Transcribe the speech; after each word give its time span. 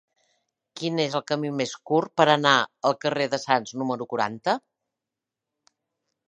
Quin 0.79 1.01
és 1.01 1.17
el 1.19 1.23
camí 1.31 1.51
més 1.59 1.73
curt 1.89 2.11
per 2.21 2.27
anar 2.35 2.55
al 2.91 2.97
carrer 3.05 3.29
de 3.35 3.41
Sants 3.45 3.75
número 3.83 4.09
quaranta? 4.15 4.57